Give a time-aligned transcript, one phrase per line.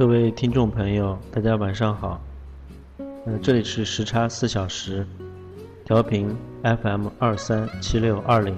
[0.00, 2.18] 各位听众朋友，大家晚上好。
[3.26, 5.06] 呃，这里是时差四小时，
[5.84, 8.56] 调频 FM 二三七六二零，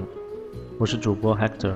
[0.79, 1.75] 我是主播 Hector。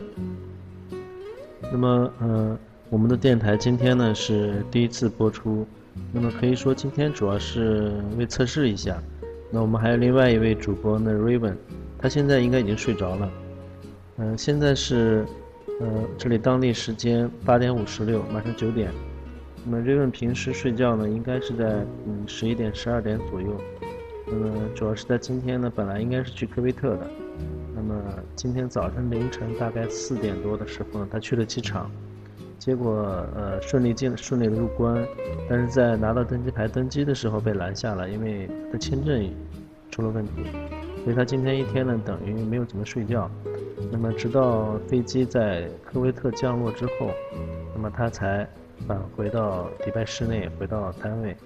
[1.62, 2.56] 那么，呃，
[2.90, 5.66] 我们的电台今天呢是第一次播出，
[6.12, 9.02] 那么可以说今天主要是为测试一下。
[9.50, 11.56] 那我们还有另外一位主播呢，Raven，
[11.98, 13.32] 他现在应该已经睡着了。
[14.18, 15.26] 嗯，现在是，
[15.80, 18.92] 呃，这里当地时间八点五十六，马上九点。
[19.68, 23.60] 那么 Raven 平时睡觉呢，应该是在嗯十一点、十二点左右。
[24.24, 27.10] 那么主要是在今天呢，本来应该是去科威特的。
[27.74, 28.00] 那么
[28.36, 31.90] 今天早晨凌晨大概四点多的时候呢，他去了机场，
[32.60, 32.92] 结果
[33.34, 35.04] 呃顺利进顺利的入关，
[35.50, 39.28] 但是在拿到登机牌登机的时候被拦下了，因为他的签证
[39.90, 40.44] 出了问题，
[41.02, 43.28] 所以他今天一天呢等于没有怎么睡觉。
[43.90, 47.10] 那么直到飞机在科威特降落之后，
[47.74, 48.48] 那么他才。
[48.86, 51.36] 返回到迪拜市内，回到单位。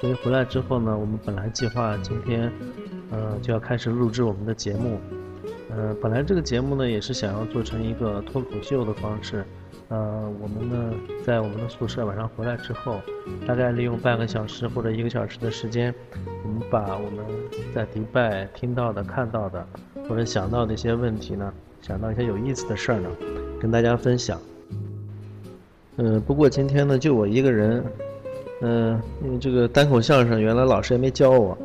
[0.00, 2.50] 所以回来之后呢，我们本来计划今天，
[3.10, 4.98] 呃，就要开始录制我们的节目。
[5.70, 9.44] 呃，本来这个节目呢，也是想要做成一个脱口秀的方式。
[9.88, 13.00] 呃，我们呢，在我们的宿舍晚上回来之后，
[13.46, 15.92] 大概利用半个小时或者一个小时的时间，
[16.44, 17.24] 我们把我们
[17.74, 19.66] 在迪拜听到的、看到的，
[20.08, 23.10] 或者想到的一些问题呢，想到一些有意思的事儿呢，
[23.60, 24.40] 跟大家分享。
[26.02, 27.84] 嗯，不过今天呢，就我一个人，
[28.62, 31.56] 嗯，因为这个单口相声原来老师也没教我，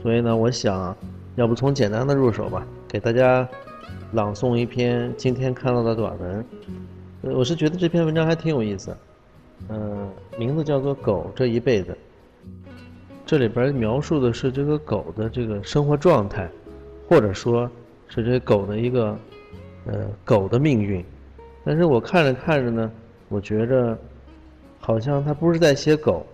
[0.00, 0.96] 所以呢，我想，
[1.34, 3.46] 要不从简单的入手吧，给大家
[4.12, 6.44] 朗诵一篇今天看到的短文。
[7.22, 8.96] 我是觉得这篇文章还挺有意思，
[9.68, 11.90] 嗯，名字叫做《狗这一辈子》，
[13.26, 16.48] 这里边描述的是这个狗的这个生活状态，
[17.08, 17.68] 或者说
[18.06, 19.18] 是这狗的一个，
[19.86, 21.04] 呃，狗的命运。
[21.64, 22.88] 但是我看着看着呢。
[23.28, 23.98] 我觉着，
[24.78, 26.24] 好像他不是在写狗，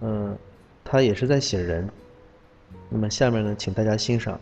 [0.00, 0.36] 嗯，
[0.82, 1.88] 他也是在写人。
[2.88, 4.34] 那么下面呢，请大家欣赏《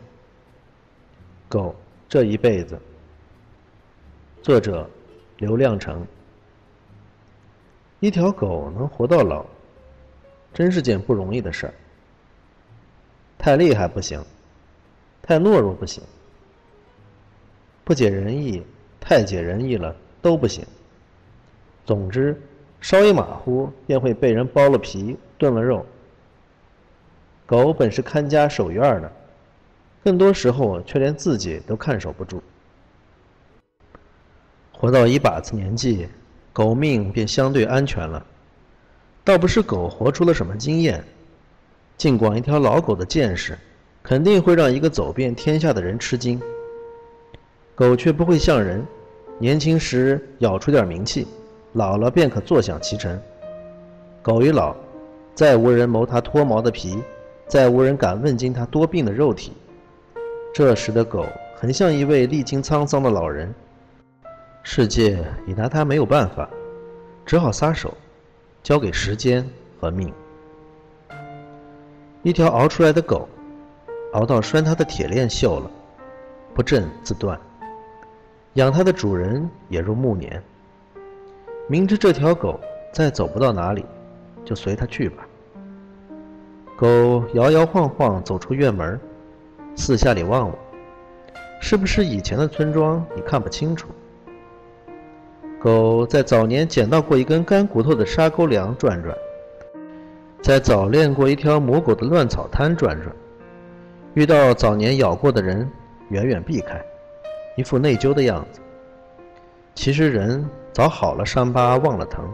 [1.48, 1.74] 狗
[2.08, 2.76] 这一辈子》，
[4.42, 4.88] 作者
[5.38, 6.06] 刘亮程。
[7.98, 9.44] 一条狗能活到老，
[10.54, 11.74] 真是件不容易的事儿。
[13.36, 14.24] 太厉害不行，
[15.22, 16.02] 太懦弱不行，
[17.84, 18.62] 不解人意，
[19.00, 20.64] 太解人意了都不行。
[21.90, 22.40] 总之，
[22.80, 25.84] 稍一马虎，便会被人剥了皮、炖了肉。
[27.46, 29.10] 狗本是看家守院的，
[30.04, 32.40] 更多时候却连自己都看守不住。
[34.70, 36.06] 活到一把子年纪，
[36.52, 38.24] 狗命便相对安全了。
[39.24, 41.02] 倒不是狗活出了什么经验，
[41.96, 43.58] 尽管一条老狗的见识，
[44.00, 46.40] 肯定会让一个走遍天下的人吃惊。
[47.74, 48.86] 狗却不会像人，
[49.40, 51.26] 年轻时咬出点名气。
[51.72, 53.20] 老了便可坐享其成。
[54.22, 54.74] 狗一老，
[55.34, 57.02] 再无人谋它脱毛的皮，
[57.46, 59.52] 再无人敢问津它多病的肉体。
[60.52, 61.26] 这时的狗
[61.56, 63.54] 很像一位历经沧桑的老人，
[64.62, 66.50] 世界已拿它没有办法，
[67.24, 67.94] 只好撒手，
[68.62, 69.48] 交给时间
[69.80, 70.12] 和命。
[72.22, 73.28] 一条熬出来的狗，
[74.12, 75.70] 熬到拴它的铁链锈了，
[76.52, 77.40] 不振自断。
[78.54, 80.42] 养它的主人也如暮年。
[81.70, 82.58] 明知这条狗
[82.92, 83.86] 再走不到哪里，
[84.44, 85.24] 就随它去吧。
[86.76, 88.98] 狗摇摇晃晃走出院门，
[89.76, 90.58] 四下里望望，
[91.60, 93.86] 是不是以前的村庄你看不清楚？
[95.60, 99.16] 狗在早年捡到过一根干骨头的沙沟梁转转，
[100.42, 103.14] 在早练过一条母狗的乱草滩转转，
[104.14, 105.70] 遇到早年咬过的人，
[106.08, 106.84] 远远避开，
[107.56, 108.60] 一副内疚的样子。
[109.80, 110.46] 其实人。
[110.74, 112.30] 早好了，伤疤忘了疼。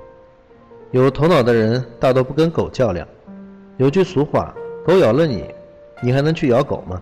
[0.90, 3.06] 有头脑的人大多不跟狗较量。
[3.76, 4.53] 有句俗话
[4.84, 5.48] ：“狗咬了你，
[6.03, 7.00] 你还能去咬狗吗？”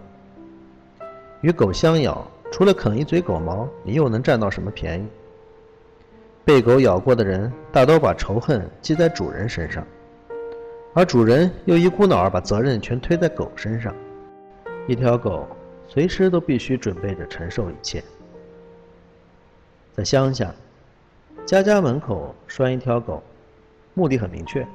[1.41, 5.07] 与狗相咬，除了啃一嘴狗毛，你又能占到什么便宜？
[6.45, 9.83] 被狗咬过的人大多把仇恨记在主人身上，
[10.93, 13.95] 而主人又一股脑儿把责任全推在狗身上。
[14.87, 15.49] 一条狗
[15.89, 18.05] 随时都必须准备着承受一切。
[19.95, 20.53] 在乡下。
[21.47, 23.23] 家家门口拴一条狗，
[23.93, 24.67] 目的很明确，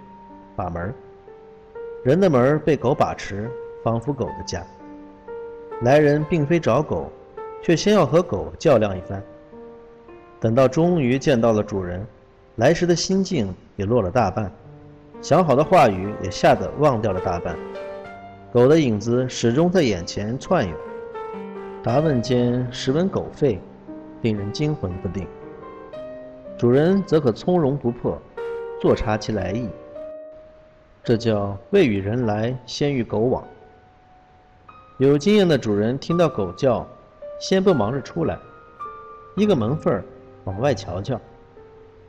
[0.56, 0.94] 把门
[2.04, 3.50] 人的门被狗把持，
[3.84, 4.66] 仿佛狗的家。
[5.82, 7.12] 来人并非找狗，
[7.62, 9.22] 却先要和狗较量一番。
[10.40, 12.06] 等到终于见到了主人，
[12.58, 14.50] 来时的心境也落了大半，
[15.22, 17.58] 想好的话语也吓得忘掉了大半。
[18.54, 20.76] 狗的影子始终在眼前窜悠，
[21.84, 23.58] 答问间时闻狗吠，
[24.22, 25.28] 令人惊魂不定。
[26.58, 28.22] 主人则可从容不迫，
[28.82, 29.70] 坐察其来意。
[31.04, 33.44] 这叫未与人来，先与狗往。
[34.98, 36.86] 有经验的主人听到狗叫，
[37.40, 38.38] 先不忙着出来，
[39.38, 40.04] 一个门缝儿
[40.44, 41.20] 往外瞧瞧。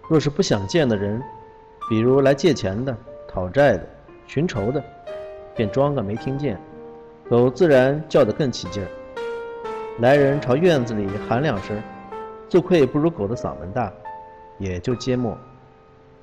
[0.08, 1.22] 若是不想见的人，
[1.88, 2.96] 比如来借钱的、
[3.28, 3.86] 讨债的、
[4.26, 4.82] 寻仇的，
[5.54, 6.60] 便装个没听见，
[7.28, 8.88] 狗自然叫得更起劲儿。
[10.00, 11.80] 来人朝院子里喊两声，
[12.50, 13.92] 自愧不如狗的嗓门大，
[14.58, 15.38] 也就缄默，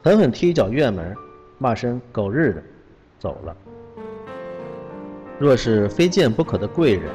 [0.03, 1.15] 狠狠踢一脚院门，
[1.57, 2.61] 骂声“狗日的”，
[3.17, 3.55] 走了。
[5.39, 7.09] 若是非见不可的贵人，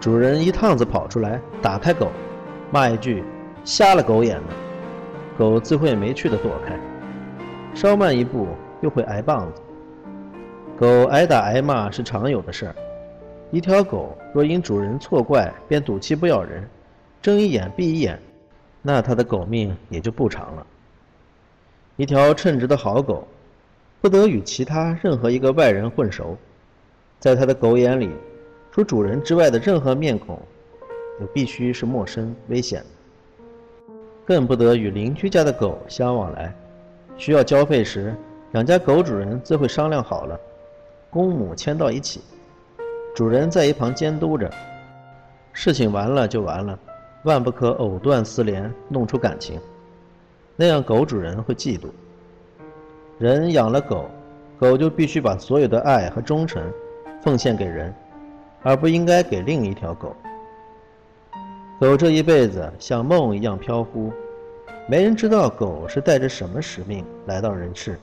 [0.00, 2.10] 主人一趟子跑出来，打开狗，
[2.72, 3.22] 骂一句
[3.64, 4.48] “瞎了狗眼了”，
[5.38, 6.76] 狗自会没趣的躲开，
[7.76, 8.48] 稍慢一步
[8.80, 9.62] 又会挨棒子。
[10.76, 12.74] 狗挨打挨骂是常有的事儿。
[13.52, 16.68] 一条狗若因主人错怪便赌气不咬人，
[17.20, 18.20] 睁一眼闭一眼，
[18.82, 20.66] 那它的狗命也就不长了。
[21.96, 23.26] 一条称职的好狗，
[24.00, 26.36] 不得与其他任何一个外人混熟。
[27.18, 28.10] 在他的狗眼里，
[28.70, 30.38] 除主人之外的任何面孔，
[31.18, 32.86] 都必须是陌生、危险的。
[34.26, 36.54] 更不得与邻居家的狗相往来。
[37.16, 38.14] 需要交费时，
[38.52, 40.38] 两家狗主人自会商量好了，
[41.08, 42.20] 公母牵到一起，
[43.14, 44.50] 主人在一旁监督着。
[45.54, 46.78] 事情完了就完了，
[47.26, 49.60] 万不可藕断丝连，弄出感情，
[50.54, 51.88] 那样狗主人会嫉妒。
[53.18, 54.08] 人养了狗，
[54.60, 56.62] 狗就必须把所有的爱和忠诚。
[57.22, 57.92] 奉献给人，
[58.62, 60.14] 而不应该给另一条狗。
[61.80, 64.12] 狗这一辈子像梦一样飘忽，
[64.86, 67.98] 没人知道狗是带着什么使命来到人世。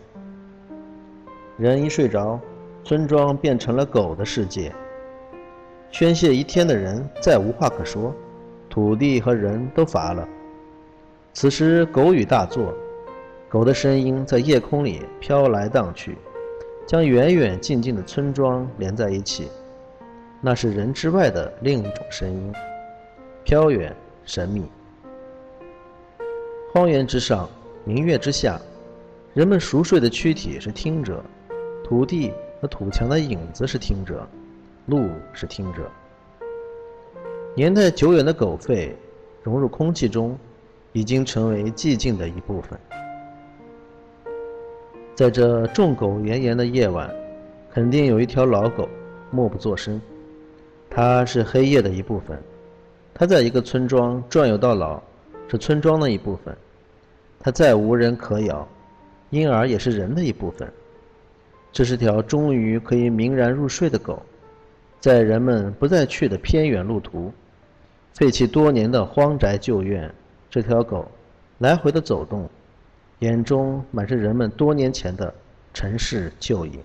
[1.57, 2.37] 人一睡着，
[2.83, 4.73] 村庄变成了狗的世界。
[5.91, 8.13] 宣泄一天的人再无话可说，
[8.73, 10.27] 土地和人都乏了。
[11.31, 12.73] 此时狗语大作，
[13.47, 16.17] 狗的声音在夜空里飘来荡去。
[16.87, 19.47] 将远远近近的村庄连在一起，
[20.41, 22.51] 那是人之外的另一种声音，
[23.43, 24.65] 飘远神秘。
[26.73, 27.47] 荒原之上，
[27.85, 28.59] 明月之下，
[29.35, 31.23] 人们熟睡的躯体是听者，
[31.83, 34.27] 土地和土墙的影子是听者，
[34.87, 35.83] 路是听者。
[37.55, 38.91] 年代久远的狗吠
[39.43, 40.35] 融入空气中，
[40.91, 42.79] 已经成为寂静的一部分。
[45.13, 47.07] 在这众狗炎炎的夜晚，
[47.71, 48.89] 肯定有一条老狗
[49.29, 50.01] 默不作声。
[50.89, 52.41] 它是黑夜的一部分，
[53.13, 54.99] 它在一个村庄转悠到老，
[55.47, 56.57] 是村庄的一部分。
[57.39, 58.67] 它再无人可咬，
[59.29, 60.67] 因而也是人的一部分。
[61.71, 64.19] 这是条终于可以明然入睡的狗，
[64.99, 67.31] 在人们不再去的偏远路途，
[68.13, 70.13] 废弃多年的荒宅旧院，
[70.49, 71.09] 这条狗
[71.57, 72.47] 来回的走动。
[73.19, 75.33] 眼中满是人们多年前的
[75.73, 76.79] 尘世旧影。